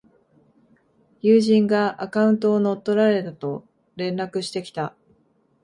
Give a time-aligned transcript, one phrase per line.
[1.21, 3.67] 友人がアカウントを乗っ取られたと
[3.97, 4.95] 連絡してきた